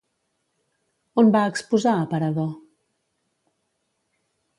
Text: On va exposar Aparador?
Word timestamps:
On 1.23 1.29
va 1.35 1.43
exposar 1.49 1.93
Aparador? 2.05 2.49